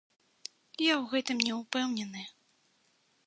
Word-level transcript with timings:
Я 0.45 0.93
ў 1.01 1.11
гэтым 1.11 1.37
не 1.49 1.53
ўпэўнены. 1.59 2.21